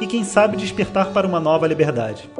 [0.00, 2.30] e, quem sabe, despertar para uma nova liberdade.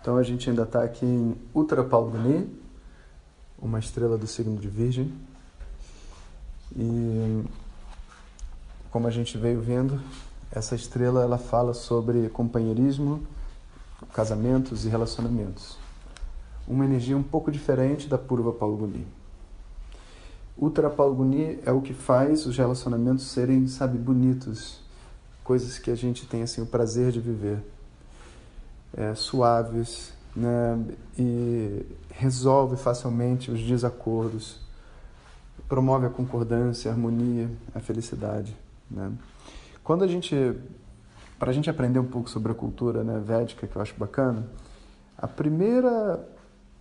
[0.00, 2.48] Então a gente ainda está aqui em Uttara Palguni,
[3.58, 5.12] uma estrela do signo de Virgem.
[6.76, 7.42] E
[8.90, 10.00] como a gente veio vendo,
[10.50, 13.26] essa estrela ela fala sobre companheirismo,
[14.12, 15.76] casamentos e relacionamentos.
[16.68, 19.06] Uma energia um pouco diferente da Purva Palguni.
[20.58, 24.80] Uttara Palguni é o que faz os relacionamentos serem, sabe, bonitos,
[25.44, 27.58] coisas que a gente tem assim o prazer de viver
[28.96, 30.82] é, suaves né,
[31.18, 34.58] e resolve facilmente os desacordos,
[35.68, 38.56] promove a concordância, a harmonia, a felicidade.
[38.90, 39.12] Né?
[39.84, 40.34] Quando a gente,
[41.38, 44.46] para a gente aprender um pouco sobre a cultura né, védica, que eu acho bacana,
[45.18, 46.26] a primeira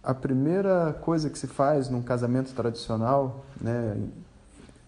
[0.05, 3.97] a primeira coisa que se faz num casamento tradicional, né,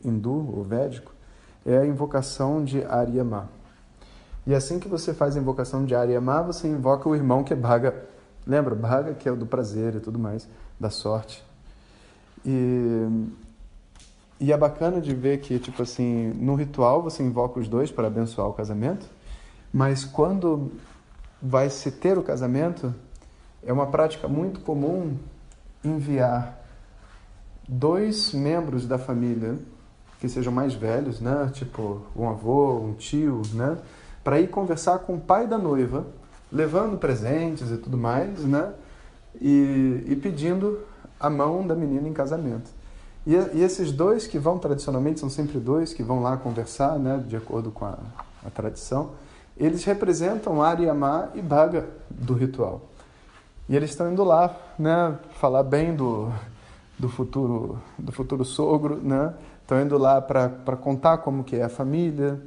[0.06, 1.12] hindu ou védico,
[1.66, 3.50] é a invocação de Aryama.
[4.46, 7.56] E assim que você faz a invocação de Aryama, você invoca o irmão que é
[7.56, 7.96] Bhaga.
[8.46, 8.76] Lembra?
[8.76, 10.48] Bhaga, que é o do prazer e tudo mais,
[10.80, 11.44] da sorte.
[12.46, 13.28] E,
[14.40, 18.08] e é bacana de ver que, tipo assim, no ritual você invoca os dois para
[18.08, 19.06] abençoar o casamento,
[19.74, 20.72] mas quando
[21.42, 22.94] vai se ter o casamento,
[23.64, 25.18] é uma prática muito comum
[25.84, 26.64] enviar
[27.68, 29.58] dois membros da família
[30.20, 31.50] que sejam mais velhos, né?
[31.54, 33.78] Tipo um avô, um tio, né?
[34.28, 36.06] para ir conversar com o pai da noiva,
[36.52, 38.74] levando presentes e tudo mais, né?
[39.40, 40.82] E, e pedindo
[41.18, 42.70] a mão da menina em casamento.
[43.26, 47.24] E, e, esses dois que vão, tradicionalmente, são sempre dois que vão lá conversar, né?
[47.26, 47.98] De acordo com a,
[48.46, 49.12] a tradição,
[49.56, 52.82] eles representam Aryama e Bhaga do ritual.
[53.70, 55.18] E eles estão indo lá, né?
[55.40, 56.32] Falar bem do,
[56.98, 59.34] do futuro do futuro sogro, né?
[59.62, 62.42] Estão indo lá para contar como que é a família,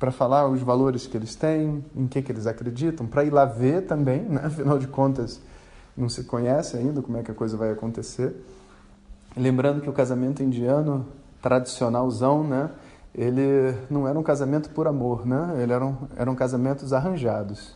[0.00, 3.44] para falar os valores que eles têm, em que, que eles acreditam, para ir lá
[3.44, 4.40] ver também, né?
[4.44, 5.40] afinal de contas
[5.94, 8.34] não se conhece ainda como é que a coisa vai acontecer.
[9.36, 11.06] Lembrando que o casamento indiano
[11.42, 12.70] tradicionalzão, né?
[13.14, 15.58] ele não era um casamento por amor, né?
[15.62, 17.74] ele eram, eram casamentos arranjados.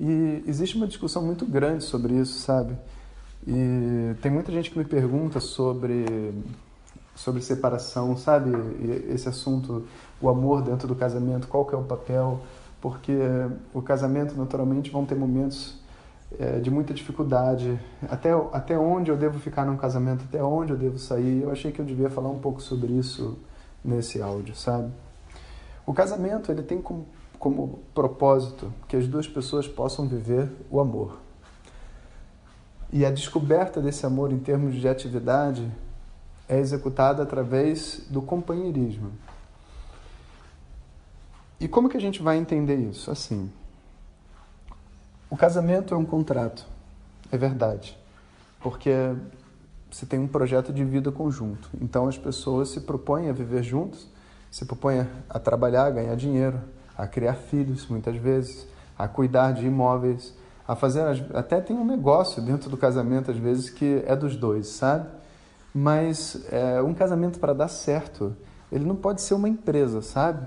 [0.00, 2.76] E existe uma discussão muito grande sobre isso, sabe?
[3.46, 6.34] E tem muita gente que me pergunta sobre
[7.14, 8.50] sobre separação, sabe?
[9.12, 9.84] Esse assunto,
[10.20, 12.40] o amor dentro do casamento, qual que é o papel?
[12.80, 13.12] Porque
[13.74, 15.76] o casamento, naturalmente, vão ter momentos
[16.38, 17.78] é, de muita dificuldade.
[18.08, 20.24] Até, até onde eu devo ficar num casamento?
[20.28, 21.42] Até onde eu devo sair?
[21.42, 23.36] Eu achei que eu devia falar um pouco sobre isso
[23.84, 24.92] nesse áudio, sabe?
[25.84, 27.06] O casamento, ele tem como,
[27.38, 31.18] como propósito que as duas pessoas possam viver o amor.
[32.92, 35.70] E a descoberta desse amor em termos de atividade
[36.48, 39.12] é executada através do companheirismo.
[41.60, 43.10] E como que a gente vai entender isso?
[43.10, 43.50] Assim,
[45.28, 46.66] o casamento é um contrato,
[47.30, 47.98] é verdade,
[48.60, 48.92] porque
[49.90, 51.68] você tem um projeto de vida conjunto.
[51.80, 54.08] Então as pessoas se propõem a viver juntos,
[54.50, 56.58] se propõem a trabalhar, a ganhar dinheiro,
[56.98, 58.66] a criar filhos, muitas vezes,
[58.98, 60.34] a cuidar de imóveis,
[60.66, 64.66] a fazer até tem um negócio dentro do casamento às vezes que é dos dois,
[64.66, 65.08] sabe?
[65.72, 68.36] Mas é, um casamento para dar certo,
[68.70, 70.44] ele não pode ser uma empresa, sabe?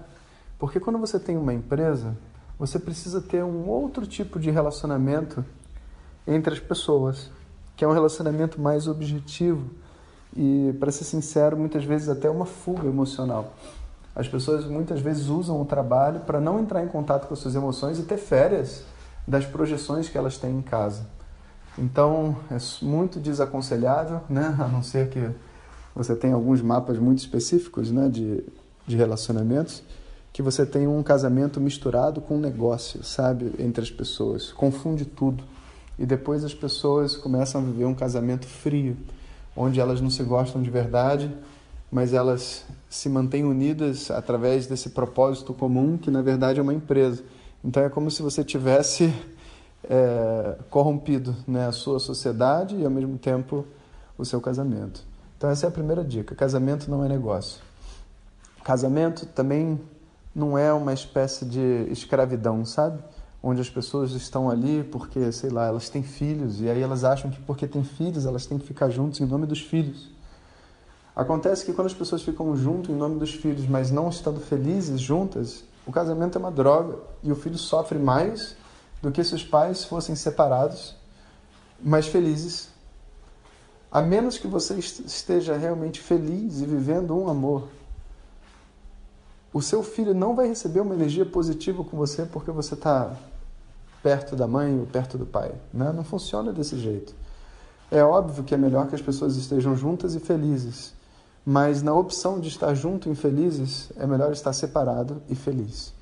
[0.59, 2.15] Porque quando você tem uma empresa,
[2.59, 5.43] você precisa ter um outro tipo de relacionamento
[6.27, 7.31] entre as pessoas,
[7.75, 9.71] que é um relacionamento mais objetivo
[10.35, 13.53] e, para ser sincero, muitas vezes até uma fuga emocional.
[14.15, 17.55] As pessoas muitas vezes usam o trabalho para não entrar em contato com as suas
[17.55, 18.83] emoções e ter férias
[19.27, 21.05] das projeções que elas têm em casa.
[21.77, 24.55] Então, é muito desaconselhável, né?
[24.59, 25.29] a não ser que
[25.95, 28.09] você tenha alguns mapas muito específicos né?
[28.09, 28.43] de,
[28.85, 29.83] de relacionamentos,
[30.33, 34.51] que você tenha um casamento misturado com um negócio, sabe, entre as pessoas.
[34.51, 35.43] Confunde tudo.
[35.99, 38.97] E depois as pessoas começam a viver um casamento frio,
[39.55, 41.31] onde elas não se gostam de verdade,
[41.91, 47.23] mas elas se mantêm unidas através desse propósito comum, que na verdade é uma empresa.
[47.63, 49.13] Então é como se você tivesse
[49.83, 53.65] é, corrompido né, a sua sociedade e ao mesmo tempo
[54.17, 55.03] o seu casamento.
[55.37, 56.33] Então essa é a primeira dica.
[56.33, 57.61] Casamento não é negócio.
[58.63, 59.79] Casamento também
[60.33, 63.03] não é uma espécie de escravidão, sabe?
[63.43, 67.29] Onde as pessoas estão ali porque, sei lá, elas têm filhos e aí elas acham
[67.29, 70.20] que porque têm filhos elas têm que ficar juntos em nome dos filhos.
[71.15, 74.99] Acontece que quando as pessoas ficam juntas em nome dos filhos, mas não estando felizes
[74.99, 78.55] juntas, o casamento é uma droga e o filho sofre mais
[79.01, 80.95] do que se os pais fossem separados,
[81.81, 82.69] mas felizes.
[83.91, 87.67] A menos que você esteja realmente feliz e vivendo um amor
[89.53, 93.13] o seu filho não vai receber uma energia positiva com você porque você está
[94.01, 95.51] perto da mãe ou perto do pai.
[95.73, 95.91] Né?
[95.91, 97.13] Não funciona desse jeito.
[97.89, 100.93] É óbvio que é melhor que as pessoas estejam juntas e felizes,
[101.45, 105.93] mas na opção de estar junto e felizes, é melhor estar separado e feliz.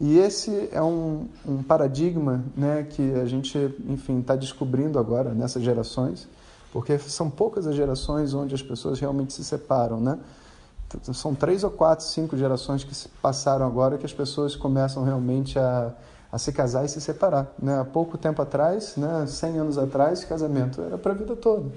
[0.00, 3.58] E esse é um, um paradigma né, que a gente,
[3.88, 6.28] enfim, está descobrindo agora nessas gerações,
[6.72, 10.18] porque são poucas as gerações onde as pessoas realmente se separam, né?
[11.12, 15.58] são três ou quatro, cinco gerações que se passaram agora que as pessoas começam realmente
[15.58, 15.92] a,
[16.30, 17.52] a se casar e se separar.
[17.60, 17.80] Né?
[17.80, 21.70] Há pouco tempo atrás, né, 100 anos atrás, casamento era para a vida toda.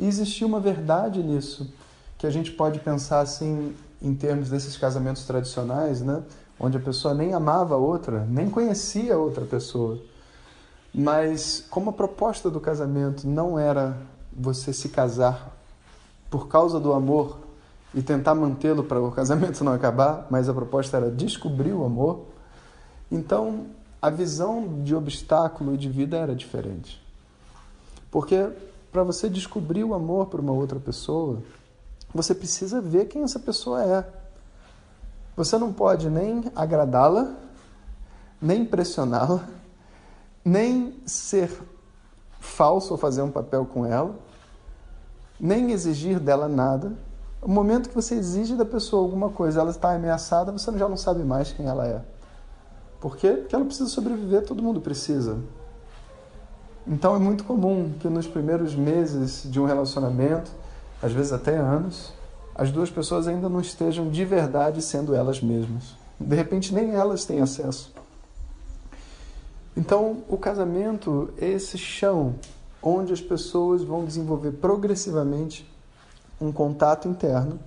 [0.00, 1.70] E existia uma verdade nisso,
[2.16, 6.22] que a gente pode pensar assim em termos desses casamentos tradicionais, né?
[6.58, 9.98] onde a pessoa nem amava a outra, nem conhecia a outra pessoa.
[10.94, 13.94] Mas como a proposta do casamento não era
[14.32, 15.54] você se casar
[16.30, 17.38] por causa do amor
[17.94, 22.24] e tentar mantê-lo para o casamento não acabar, mas a proposta era descobrir o amor.
[23.12, 23.66] Então,
[24.00, 27.02] a visão de obstáculo e de vida era diferente.
[28.10, 28.48] Porque
[28.90, 31.42] para você descobrir o amor para uma outra pessoa,
[32.14, 34.06] você precisa ver quem essa pessoa é.
[35.36, 37.34] Você não pode nem agradá-la,
[38.40, 39.44] nem impressioná-la,
[40.44, 41.50] nem ser
[42.38, 44.14] falso ou fazer um papel com ela,
[45.38, 46.92] nem exigir dela nada
[47.42, 50.96] o momento que você exige da pessoa alguma coisa, ela está ameaçada, você já não
[50.96, 52.02] sabe mais quem ela é.
[53.00, 53.30] Por quê?
[53.30, 55.38] Porque ela precisa sobreviver, todo mundo precisa.
[56.90, 60.50] Então é muito comum que nos primeiros meses de um relacionamento,
[61.00, 62.12] às vezes até anos,
[62.52, 65.94] as duas pessoas ainda não estejam de verdade sendo elas mesmas.
[66.18, 67.94] De repente nem elas têm acesso.
[69.76, 72.34] Então o casamento é esse chão
[72.82, 75.70] onde as pessoas vão desenvolver progressivamente
[76.40, 77.60] um contato interno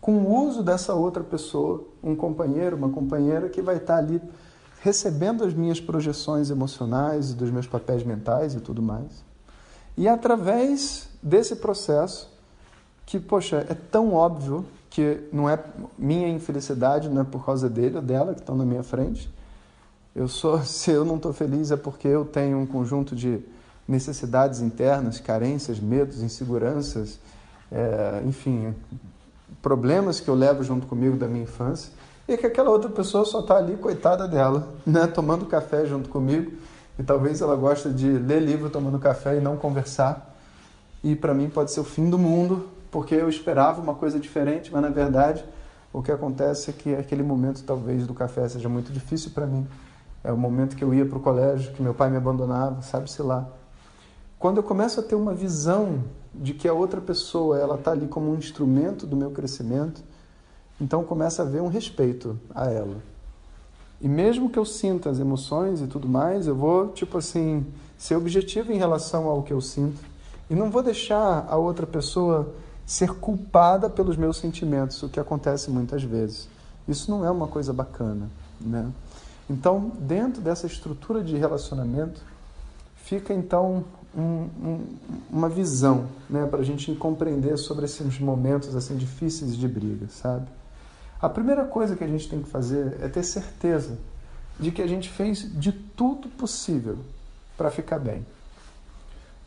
[0.00, 4.22] com o uso dessa outra pessoa, um companheiro, uma companheira que vai estar ali
[4.80, 9.24] recebendo as minhas projeções emocionais e dos meus papéis mentais e tudo mais.
[9.96, 12.30] E através desse processo,
[13.04, 15.58] que, poxa, é tão óbvio que não é
[15.98, 19.30] minha infelicidade, não é por causa dele ou dela que estão na minha frente.
[20.14, 23.40] Eu sou, se eu não estou feliz é porque eu tenho um conjunto de
[23.86, 27.18] necessidades internas, carências, medos, inseguranças,
[27.72, 28.74] é, enfim,
[29.62, 31.90] problemas que eu levo junto comigo da minha infância,
[32.28, 36.52] e que aquela outra pessoa só está ali, coitada dela, né, tomando café junto comigo,
[36.98, 40.36] e talvez ela goste de ler livro tomando café e não conversar,
[41.02, 44.70] e para mim pode ser o fim do mundo, porque eu esperava uma coisa diferente,
[44.70, 45.44] mas na verdade
[45.92, 49.66] o que acontece é que aquele momento talvez do café seja muito difícil para mim.
[50.22, 53.22] É o momento que eu ia para o colégio, que meu pai me abandonava, sabe-se
[53.22, 53.48] lá.
[54.38, 56.04] Quando eu começo a ter uma visão
[56.34, 60.02] de que a outra pessoa ela está ali como um instrumento do meu crescimento,
[60.80, 62.96] então começa a haver um respeito a ela.
[64.00, 67.66] E mesmo que eu sinta as emoções e tudo mais, eu vou, tipo assim,
[67.96, 70.00] ser objetivo em relação ao que eu sinto.
[70.48, 72.54] E não vou deixar a outra pessoa
[72.86, 76.48] ser culpada pelos meus sentimentos, o que acontece muitas vezes.
[76.86, 78.30] Isso não é uma coisa bacana,
[78.60, 78.90] né?
[79.50, 82.22] Então, dentro dessa estrutura de relacionamento,
[82.96, 83.84] fica então
[84.16, 84.86] um, um,
[85.30, 90.46] uma visão né, para a gente compreender sobre esses momentos assim difíceis de briga, sabe?
[91.20, 93.98] A primeira coisa que a gente tem que fazer é ter certeza
[94.58, 96.98] de que a gente fez de tudo possível
[97.56, 98.24] para ficar bem.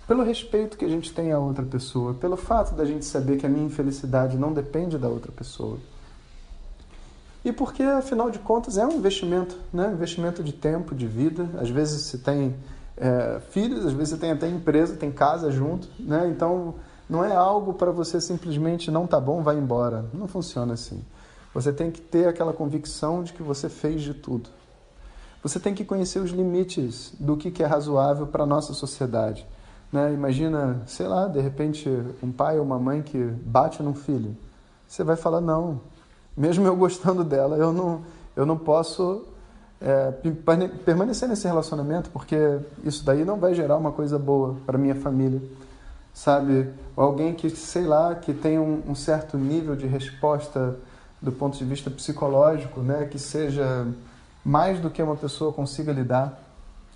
[0.07, 3.45] Pelo respeito que a gente tem à outra pessoa, pelo fato da gente saber que
[3.45, 5.77] a minha infelicidade não depende da outra pessoa.
[7.43, 9.91] E porque, afinal de contas, é um investimento, né?
[9.93, 11.49] investimento de tempo, de vida.
[11.59, 12.55] Às vezes se tem
[12.97, 16.27] é, filhos, às vezes você tem até empresa, tem casa junto, né?
[16.27, 16.75] Então
[17.09, 20.05] não é algo para você simplesmente não tá bom, vai embora.
[20.13, 21.03] Não funciona assim.
[21.53, 24.50] Você tem que ter aquela convicção de que você fez de tudo.
[25.43, 29.46] Você tem que conhecer os limites do que é razoável para a nossa sociedade.
[29.91, 30.13] Né?
[30.13, 31.89] Imagina, sei lá, de repente
[32.24, 34.38] um pai ou uma mãe que bate num filho.
[34.88, 35.81] Você vai falar, não,
[36.36, 38.01] mesmo eu gostando dela, eu não,
[38.36, 39.25] eu não posso
[39.81, 40.12] é,
[40.86, 45.41] permanecer nesse relacionamento, porque isso daí não vai gerar uma coisa boa para minha família.
[46.13, 46.70] sabe?
[46.96, 50.77] Ou alguém que, sei lá, que tem um, um certo nível de resposta
[51.21, 53.05] do ponto de vista psicológico, né?
[53.05, 53.87] Que seja
[54.43, 56.41] mais do que uma pessoa consiga lidar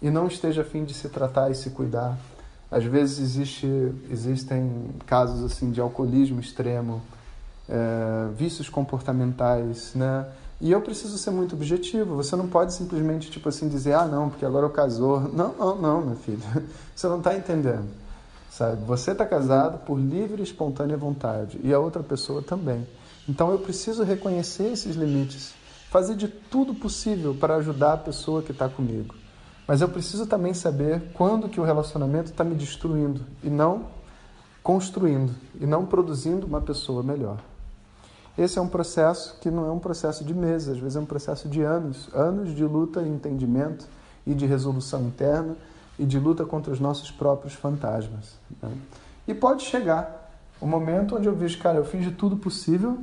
[0.02, 2.18] e não esteja a fim de se tratar e se cuidar.
[2.72, 3.68] Às vezes existe,
[4.10, 7.02] existem casos assim de alcoolismo extremo,
[7.70, 10.26] é, vícios comportamentais, né?
[10.60, 12.16] E eu preciso ser muito objetivo.
[12.16, 15.20] Você não pode simplesmente tipo assim dizer, ah, não, porque agora eu casou.
[15.22, 16.42] Não, não, não, meu filho.
[16.96, 17.88] Você não está entendendo,
[18.50, 18.84] sabe?
[18.86, 22.88] Você está casado por livre e espontânea vontade e a outra pessoa também.
[23.28, 25.54] Então eu preciso reconhecer esses limites,
[25.90, 29.16] fazer de tudo possível para ajudar a pessoa que está comigo.
[29.68, 33.88] Mas eu preciso também saber quando que o relacionamento está me destruindo e não
[34.62, 37.40] construindo e não produzindo uma pessoa melhor.
[38.38, 41.06] Esse é um processo que não é um processo de meses, às vezes é um
[41.06, 43.88] processo de anos, anos de luta e entendimento
[44.28, 45.56] e de resolução interna
[45.98, 48.36] e de luta contra os nossos próprios fantasmas.
[48.62, 48.72] Né?
[49.28, 53.00] E pode chegar o momento onde eu vejo, cara, eu fiz de tudo possível,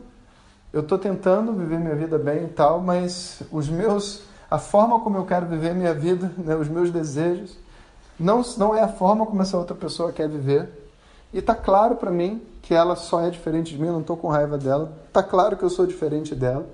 [0.73, 5.17] eu estou tentando viver minha vida bem e tal, mas os meus a forma como
[5.17, 7.57] eu quero viver minha vida, né, os meus desejos,
[8.21, 10.69] não, não é a forma como essa outra pessoa quer viver.
[11.33, 14.15] E está claro para mim que ela só é diferente de mim, eu não estou
[14.15, 14.93] com raiva dela.
[15.09, 16.67] Está claro que eu sou diferente dela.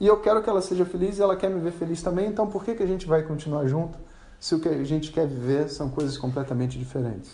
[0.00, 2.26] E eu quero que ela seja feliz e ela quer me ver feliz também.
[2.26, 3.96] Então por que, que a gente vai continuar junto
[4.40, 7.30] se o que a gente quer viver são coisas completamente diferentes?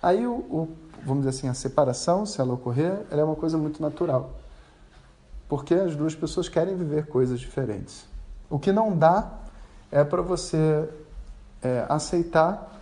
[0.00, 0.68] Aí, o, o
[1.04, 4.30] vamos dizer assim, a separação, se ela ocorrer, ela é uma coisa muito natural.
[5.50, 8.06] Porque as duas pessoas querem viver coisas diferentes.
[8.48, 9.32] O que não dá
[9.90, 10.88] é para você
[11.60, 12.72] é, aceitar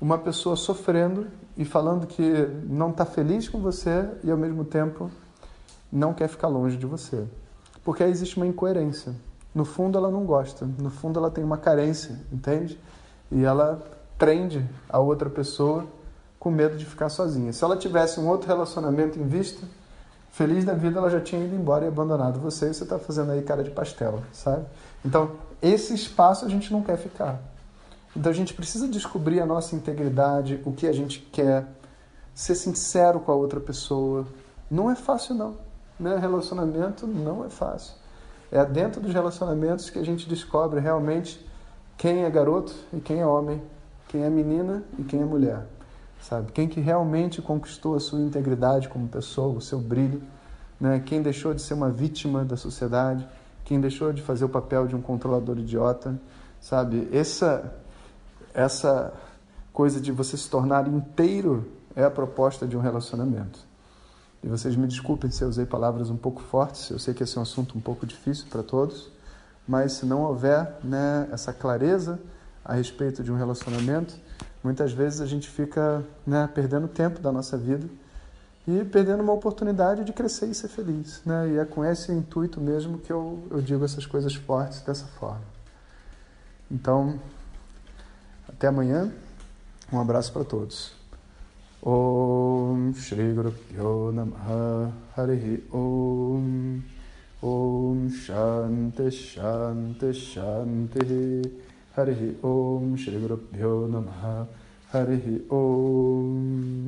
[0.00, 2.22] uma pessoa sofrendo e falando que
[2.64, 5.10] não está feliz com você e ao mesmo tempo
[5.92, 7.26] não quer ficar longe de você.
[7.84, 9.14] Porque aí existe uma incoerência.
[9.54, 12.80] No fundo ela não gosta, no fundo ela tem uma carência, entende?
[13.30, 13.82] E ela
[14.16, 15.84] prende a outra pessoa
[16.40, 17.52] com medo de ficar sozinha.
[17.52, 19.66] Se ela tivesse um outro relacionamento em vista,
[20.30, 23.32] feliz da vida, ela já tinha ido embora e abandonado você e você está fazendo
[23.32, 24.64] aí cara de pastel, sabe?
[25.04, 27.40] Então, esse espaço a gente não quer ficar.
[28.16, 31.66] Então, a gente precisa descobrir a nossa integridade, o que a gente quer,
[32.34, 34.26] ser sincero com a outra pessoa.
[34.70, 35.56] Não é fácil, não.
[35.98, 36.16] Né?
[36.16, 37.94] Relacionamento não é fácil.
[38.50, 41.44] É dentro dos relacionamentos que a gente descobre realmente
[41.96, 43.60] quem é garoto e quem é homem,
[44.06, 45.66] quem é menina e quem é mulher.
[46.20, 46.52] Sabe?
[46.52, 50.22] Quem que realmente conquistou a sua integridade como pessoa, o seu brilho,
[50.80, 51.00] né?
[51.00, 53.26] Quem deixou de ser uma vítima da sociedade,
[53.64, 56.20] quem deixou de fazer o papel de um controlador idiota,
[56.60, 57.08] sabe?
[57.12, 57.72] Essa
[58.54, 59.12] essa
[59.72, 63.60] coisa de você se tornar inteiro é a proposta de um relacionamento.
[64.42, 67.36] E vocês me desculpem se eu usei palavras um pouco fortes, eu sei que esse
[67.36, 69.10] é um assunto um pouco difícil para todos,
[69.66, 72.20] mas se não houver né, essa clareza
[72.64, 74.14] a respeito de um relacionamento,
[74.62, 77.88] muitas vezes a gente fica né, perdendo tempo da nossa vida
[78.66, 81.22] e perdendo uma oportunidade de crescer e ser feliz.
[81.24, 81.50] Né?
[81.50, 85.42] E é com esse intuito mesmo que eu, eu digo essas coisas fortes dessa forma.
[86.70, 87.18] Então,
[88.48, 89.12] até amanhã.
[89.90, 90.92] Um abraço para todos.
[91.82, 96.82] Om Shri Guru Pyo Namaha Harihi Om
[97.40, 101.67] Om Shanti Shanti Shanti
[102.96, 104.46] Shri Guru Pyo Namaha
[104.92, 106.78] Harihi Om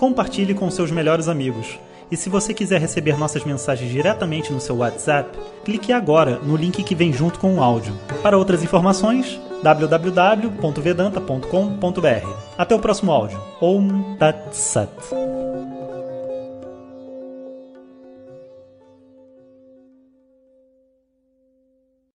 [0.00, 1.78] compartilhe com seus melhores amigos.
[2.10, 6.82] E se você quiser receber nossas mensagens diretamente no seu WhatsApp, clique agora no link
[6.82, 7.92] que vem junto com o áudio.
[8.22, 12.28] Para outras informações, www.vedanta.com.br.
[12.56, 13.38] Até o próximo áudio.
[13.60, 15.19] Om Tat Sat.